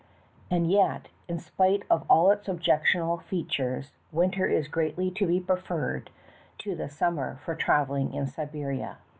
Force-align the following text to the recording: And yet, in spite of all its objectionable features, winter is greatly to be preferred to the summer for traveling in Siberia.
And 0.49 0.65
yet, 0.71 1.09
in 1.27 1.37
spite 1.37 1.83
of 1.87 2.07
all 2.09 2.31
its 2.31 2.47
objectionable 2.49 3.19
features, 3.19 3.91
winter 4.11 4.47
is 4.47 4.67
greatly 4.67 5.11
to 5.11 5.27
be 5.27 5.39
preferred 5.39 6.09
to 6.57 6.75
the 6.75 6.89
summer 6.89 7.35
for 7.45 7.53
traveling 7.53 8.11
in 8.15 8.25
Siberia. 8.25 8.97